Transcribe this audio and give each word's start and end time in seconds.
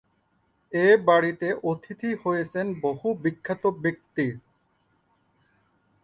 এ 0.73 0.87
বাড়িতে 1.07 1.47
অতিথি 1.63 2.11
হয়েছেন 2.23 2.65
বহু 2.81 3.07
বিখ্যাত 3.23 3.63
ব্যক্তি। 3.83 4.25